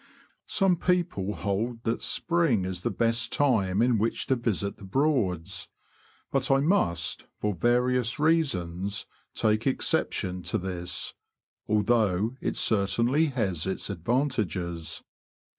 \*^^l 0.49 0.75
^^E 0.77 0.81
people 0.87 1.35
hold 1.35 1.83
that 1.83 2.01
spring 2.01 2.65
is 2.65 2.81
the 2.81 2.89
best 2.89 3.31
time 3.31 3.77
^''^^^ 3.79 3.83
in 3.85 3.99
which 3.99 4.25
to 4.25 4.35
visit 4.35 4.77
the 4.77 4.83
Broads; 4.83 5.67
but 6.31 6.49
I 6.49 6.55
must^ 6.59 7.17
jj^^^ 7.19 7.23
for 7.39 7.53
various 7.53 8.17
reasons, 8.17 9.05
take 9.35 9.67
exception 9.67 10.41
to 10.41 10.57
this— 10.57 11.13
although 11.69 12.33
it 12.41 12.55
certainly 12.55 13.27
has 13.27 13.67
its 13.67 13.91
advantages. 13.91 15.03